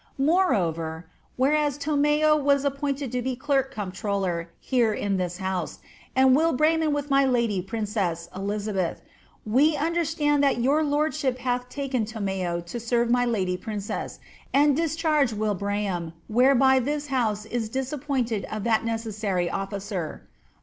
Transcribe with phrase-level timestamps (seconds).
[0.17, 1.05] Moreover,
[1.35, 5.77] whereas Tomeo' was appointed to be clerk comptroller here in ifais house,
[6.15, 9.03] and Wilbrahim with my lady princess [Elizabeth];
[9.45, 14.19] we understand Alt yoar lordship hath taken Tomeo to serve my lady princess,
[14.51, 20.25] and discharged Vilbrahim, whereby this house is di8api>ointed of that necessary officer.